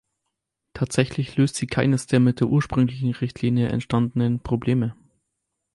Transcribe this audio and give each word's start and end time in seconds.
Tatsächlich 0.73 1.37
löst 1.37 1.53
sie 1.57 1.67
keines 1.67 2.07
der 2.07 2.19
mit 2.19 2.39
der 2.39 2.47
ursprünglichen 2.47 3.11
Richtlinie 3.11 3.67
entstandenen 3.69 4.39
Probleme. 4.39 4.95